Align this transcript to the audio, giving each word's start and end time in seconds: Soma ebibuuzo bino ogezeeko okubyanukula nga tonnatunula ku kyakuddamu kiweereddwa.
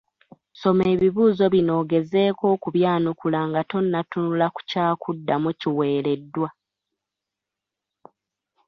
Soma 0.61 0.83
ebibuuzo 0.93 1.43
bino 1.53 1.71
ogezeeko 1.81 2.43
okubyanukula 2.55 3.39
nga 3.49 3.61
tonnatunula 3.71 4.45
ku 4.55 4.59
kyakuddamu 4.69 5.49
kiweereddwa. 5.59 6.49